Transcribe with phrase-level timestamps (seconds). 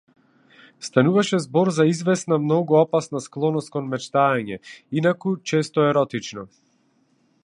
[0.85, 4.57] Стануваше збор за извесна многу опасна склоност кон мечтаење,
[5.01, 6.49] инаку често еротично.